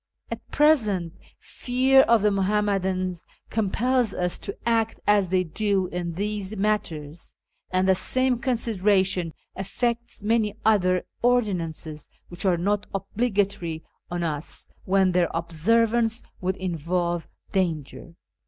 At 0.31 0.41
present, 0.49 1.13
fear 1.37 2.01
of 2.01 2.23
the 2.23 2.31
Muhammadans 2.31 3.23
compels 3.51 4.15
us 4.15 4.39
to 4.39 4.57
act 4.65 4.99
as 5.05 5.29
they 5.29 5.43
do 5.43 5.85
in 5.89 6.13
these 6.13 6.57
matters, 6.57 7.35
and 7.69 7.87
the 7.87 7.93
same 7.93 8.39
consideration 8.39 9.31
affects 9.55 10.23
many 10.23 10.55
other 10.65 11.03
ordinances 11.21 12.09
which 12.29 12.45
are 12.45 12.57
not 12.57 12.87
obligatory 12.95 13.83
on 14.09 14.23
us 14.23 14.69
when 14.85 15.11
their 15.11 15.29
observance 15.35 16.23
would 16.41 16.57
involve 16.57 17.27
danger. 17.51 18.15